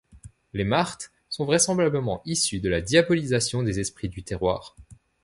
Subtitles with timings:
[0.53, 4.75] Les martes sont vraisemblablement issues de la diabolisation des esprits du terroir.